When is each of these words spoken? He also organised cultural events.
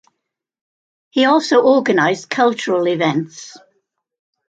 He 1.11 1.25
also 1.25 1.61
organised 1.63 2.27
cultural 2.31 2.87
events. 2.87 3.55